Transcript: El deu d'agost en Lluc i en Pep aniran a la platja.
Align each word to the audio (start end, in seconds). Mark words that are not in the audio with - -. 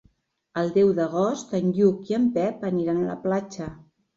El 0.61 0.71
deu 0.77 0.89
d'agost 0.99 1.53
en 1.59 1.69
Lluc 1.81 2.11
i 2.13 2.17
en 2.21 2.27
Pep 2.39 2.67
aniran 2.73 3.03
a 3.03 3.07
la 3.13 3.21
platja. 3.29 3.73